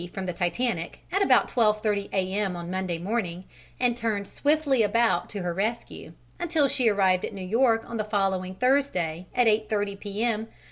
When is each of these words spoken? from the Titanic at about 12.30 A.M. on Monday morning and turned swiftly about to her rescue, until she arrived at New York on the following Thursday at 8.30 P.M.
from 0.15 0.25
the 0.25 0.33
Titanic 0.33 1.01
at 1.11 1.21
about 1.21 1.47
12.30 1.47 2.09
A.M. 2.11 2.55
on 2.55 2.71
Monday 2.71 2.97
morning 2.97 3.43
and 3.79 3.95
turned 3.95 4.25
swiftly 4.25 4.81
about 4.81 5.29
to 5.29 5.43
her 5.43 5.53
rescue, 5.53 6.11
until 6.39 6.67
she 6.67 6.89
arrived 6.89 7.23
at 7.23 7.33
New 7.35 7.45
York 7.47 7.87
on 7.87 7.97
the 7.97 8.03
following 8.03 8.55
Thursday 8.55 9.27
at 9.35 9.45
8.30 9.45 9.99
P.M. 9.99 10.47